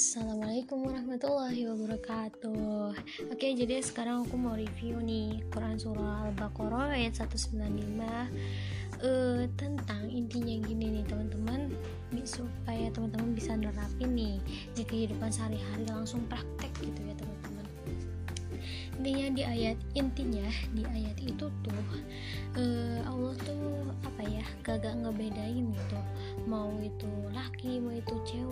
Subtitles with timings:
[0.00, 2.96] Assalamualaikum warahmatullahi wabarakatuh.
[3.36, 7.60] Oke jadi sekarang aku mau review nih Quran Surah Al-Baqarah ayat 195
[8.00, 11.76] uh, Tentang intinya gini nih teman-teman.
[12.24, 14.40] Supaya teman-teman bisa nerapin nih
[14.72, 17.68] Di kehidupan sehari-hari langsung praktek gitu ya teman-teman.
[19.00, 21.84] Intinya di ayat intinya di ayat itu tuh
[22.56, 26.00] uh, Allah tuh apa ya kagak ngebedain gitu.
[26.48, 28.49] Mau itu laki mau itu cewek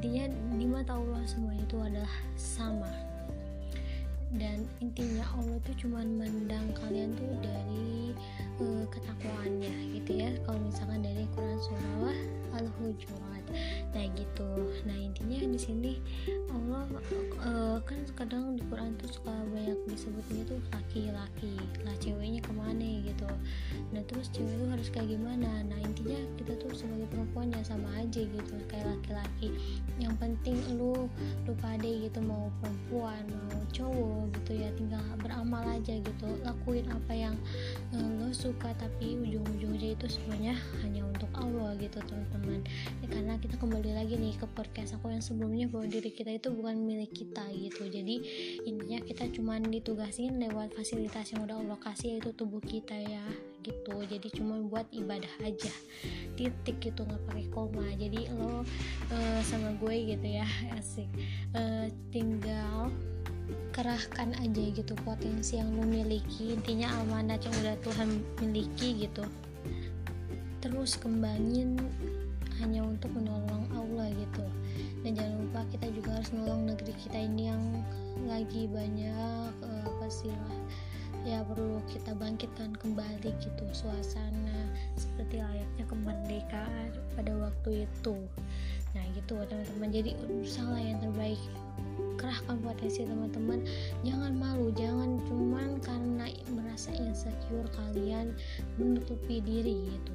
[0.00, 2.88] intinya di mata Allah semua itu adalah sama.
[4.32, 8.16] Dan intinya Allah tuh cuman mendang kalian tuh dari
[8.64, 10.32] uh, ketakwaannya gitu ya.
[10.48, 12.16] Kalau misalkan dari Quran surah
[12.56, 13.44] Al-Hujurat.
[13.90, 14.50] Nah gitu.
[14.86, 15.92] Nah intinya di sini
[16.48, 16.86] Allah
[17.42, 21.58] uh, kan kadang di Quran tuh suka banyak disebutnya tuh laki-laki.
[21.82, 23.26] Lah ceweknya ke mana gitu.
[23.90, 25.66] Nah terus cewek itu harus kayak gimana?
[25.66, 28.54] Nah intinya kita tuh sebagai perempuan ya sama aja gitu.
[28.70, 29.50] Kayak laki-laki
[31.70, 36.26] pade gitu mau perempuan mau cowok gitu ya tinggal beramal aja gitu.
[36.42, 37.38] Lakuin apa yang
[37.94, 42.66] uh, lo suka tapi ujung-ujungnya itu semuanya hanya untuk Allah gitu teman-teman.
[42.98, 46.50] Ya, karena kita kembali lagi nih ke podcast aku yang sebelumnya bahwa diri kita itu
[46.50, 47.86] bukan milik kita gitu.
[47.86, 48.16] Jadi
[48.66, 53.22] intinya kita cuma ditugasin lewat fasilitas yang udah Allah kasih yaitu tubuh kita ya
[53.62, 53.94] gitu.
[54.04, 55.72] Jadi cuma buat ibadah aja.
[56.36, 57.86] Titik gitu nggak pakai koma.
[57.96, 58.62] Jadi lo
[59.12, 61.08] uh, sama gue gitu ya asik.
[61.54, 62.88] Uh, tinggal
[63.74, 66.56] kerahkan aja gitu potensi yang lo miliki.
[66.56, 68.08] Intinya amanat yang udah Tuhan
[68.42, 69.24] miliki gitu.
[70.60, 71.80] Terus kembangin
[72.60, 74.44] hanya untuk menolong Allah gitu.
[75.00, 77.64] Dan jangan lupa kita juga harus menolong negeri kita ini yang
[78.28, 80.60] lagi banyak uh, apa sih lah
[81.24, 84.60] ya perlu kita bangkitkan kembali gitu suasana
[84.96, 88.16] seperti layaknya kemerdekaan pada waktu itu.
[88.96, 89.90] Nah gitu teman-teman.
[89.92, 90.10] Jadi
[90.42, 91.40] usahalah yang terbaik
[92.16, 93.64] kerahkan potensi teman-teman.
[94.04, 98.32] Jangan malu jangan cuman karena merasa insecure kalian
[98.80, 100.14] menutupi diri gitu.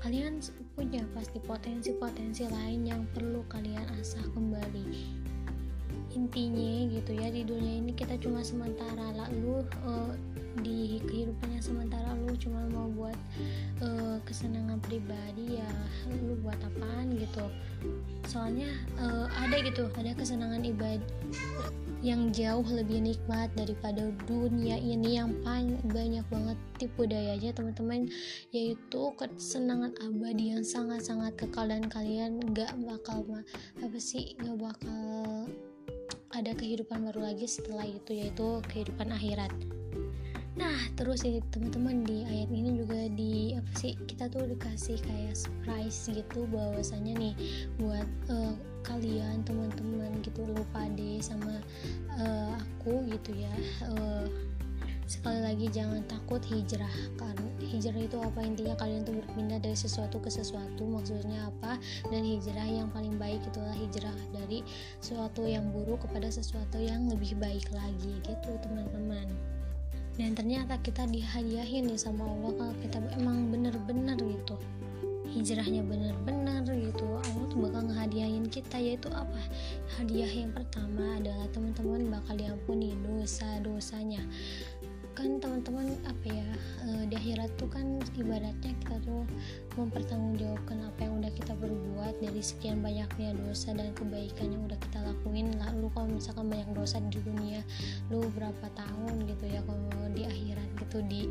[0.00, 0.40] Kalian
[0.72, 5.19] punya pasti potensi-potensi lain yang perlu kalian asah kembali
[6.10, 9.14] intinya gitu ya di dunia ini kita cuma sementara.
[9.14, 10.12] Lalu uh,
[10.60, 13.14] di kehidupannya sementara lu cuma mau buat
[13.80, 15.70] uh, kesenangan pribadi ya
[16.10, 17.46] lu buat apaan gitu.
[18.26, 18.68] Soalnya
[18.98, 21.06] uh, ada gitu ada kesenangan ibadah
[22.00, 25.36] yang jauh lebih nikmat daripada dunia ini yang
[25.84, 28.10] banyak banget tipu dayanya teman-teman.
[28.50, 31.70] Yaitu kesenangan abadi yang sangat-sangat kekal.
[31.70, 33.22] Dan kalian gak bakal
[33.78, 35.46] apa sih gak bakal
[36.30, 39.50] ada kehidupan baru lagi setelah itu yaitu kehidupan akhirat
[40.58, 45.32] Nah, terus ya teman-teman di ayat ini juga di apa sih kita tuh dikasih kayak
[45.32, 47.34] surprise gitu bahwasanya nih
[47.80, 48.52] buat uh,
[48.84, 51.64] kalian teman-teman gitu lupa deh sama
[52.18, 53.54] uh, aku gitu ya.
[53.88, 54.26] Uh,
[55.10, 57.34] sekali lagi jangan takut hijrah kan?
[57.58, 58.46] Hijrah itu apa?
[58.46, 60.86] Intinya kalian tuh berpindah dari sesuatu ke sesuatu.
[60.86, 61.82] Maksudnya apa?
[62.14, 64.62] Dan hijrah yang paling baik itulah hijrah dari
[65.02, 69.26] sesuatu yang buruk kepada sesuatu yang lebih baik lagi gitu teman-teman.
[70.14, 74.54] Dan ternyata kita dihadiahin nih sama Allah kalau kita emang bener-bener gitu.
[75.30, 78.78] Hijrahnya bener-bener gitu Allah tuh bakal ngehadiahin kita.
[78.78, 79.42] Yaitu apa?
[79.98, 84.22] Hadiah yang pertama adalah teman-teman bakal diampuni dosa-dosanya
[85.20, 86.48] kan teman-teman apa ya
[86.88, 89.28] e, di akhirat tuh kan ibaratnya kita tuh
[89.76, 95.04] mempertanggungjawabkan apa yang udah kita berbuat dari sekian banyaknya dosa dan kebaikan yang udah kita
[95.04, 95.52] lakuin.
[95.60, 97.60] Lalu kalau misalkan banyak dosa di dunia
[98.08, 101.22] lu berapa tahun gitu ya kalau di akhirat gitu di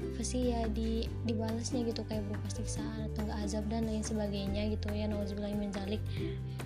[0.00, 4.72] apa sih ya di dibalasnya gitu kayak berupa siksaan atau enggak azab dan lain sebagainya
[4.72, 6.02] gitu ya nauzubillah menjalik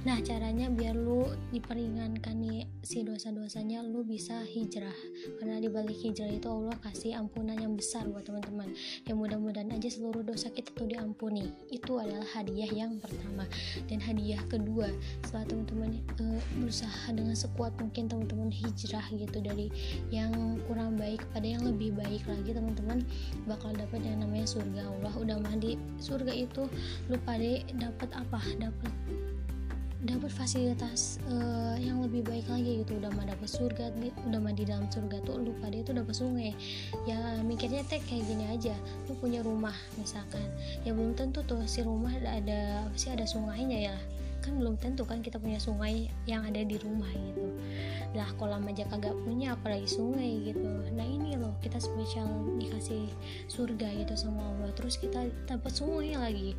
[0.08, 4.94] nah caranya biar lu diperingankan nih si dosa-dosanya lu bisa hijrah.
[5.36, 8.76] Karena di balik hijrah itu Allah kasih ampunan yang besar buat teman-teman.
[9.08, 11.48] Yang mudah-mudahan aja seluruh dosa kita tuh diampuni.
[11.72, 13.48] Itu adalah hadiah yang pertama.
[13.88, 14.92] Dan hadiah kedua
[15.24, 15.90] setelah teman-teman
[16.20, 19.72] uh, berusaha dengan sekuat mungkin teman-teman hijrah gitu dari
[20.12, 23.00] yang kurang baik kepada yang lebih baik lagi teman-teman
[23.48, 24.84] bakal dapat yang namanya surga.
[24.84, 25.80] Allah udah mandi.
[25.96, 26.68] Surga itu
[27.08, 28.40] lupa deh dapat apa?
[28.60, 28.92] Dapat
[30.00, 32.96] dapat fasilitas uh, yang lebih baik lagi gitu.
[32.96, 33.92] Udah mah dapat surga
[34.28, 36.52] udah mah di dalam surga tuh lupa dia tuh dapat sungai.
[37.04, 38.74] Ya mikirnya teh kayak gini aja
[39.08, 40.44] lu punya rumah misalkan.
[40.84, 43.96] Ya belum tentu tuh si rumah ada, sih ada sungainya ya
[44.40, 47.46] kan belum tentu kan kita punya sungai yang ada di rumah gitu.
[48.16, 50.66] Lah kolam aja kagak punya apalagi sungai gitu.
[50.96, 52.26] Nah ini loh kita spesial
[52.56, 53.06] dikasih
[53.46, 54.72] surga gitu sama Allah.
[54.74, 56.56] Terus kita dapat sungai lagi.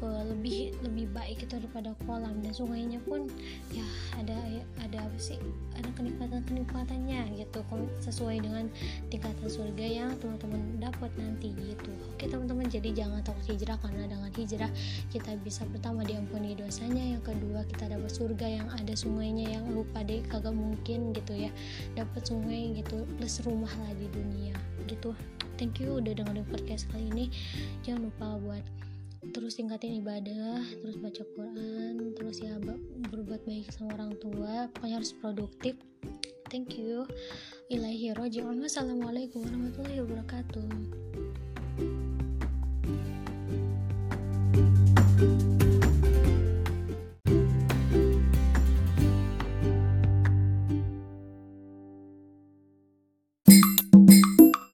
[0.00, 2.40] Uh, lebih lebih baik itu daripada kolam.
[2.40, 3.28] Dan sungainya pun
[3.74, 3.84] ya
[4.16, 4.38] ada
[4.80, 5.36] ada apa sih?
[5.74, 7.60] Ada kenikmatan kenikmatannya gitu
[8.00, 8.70] sesuai dengan
[9.10, 11.90] tingkatan surga yang teman-teman dapat nanti gitu.
[12.14, 14.70] Oke teman-teman jadi jangan takut hijrah karena dengan hijrah
[15.10, 20.04] kita bisa pertama diampuni dosanya yang kedua kita dapat surga yang ada sungainya yang lupa
[20.04, 21.50] deh kagak mungkin gitu ya.
[21.96, 24.52] Dapat sungai gitu plus rumah lah di dunia
[24.86, 25.16] gitu.
[25.56, 27.26] Thank you udah dengerin podcast kali ini.
[27.82, 28.64] Jangan lupa buat
[29.32, 32.60] terus tingkatin ibadah terus baca Quran terus ya
[33.08, 34.68] berbuat baik sama orang tua.
[34.76, 35.80] Pokoknya harus produktif.
[36.52, 37.08] Thank you.
[37.72, 40.68] Ilahi roji'un wassalamualaikum warahmatullahi wabarakatuh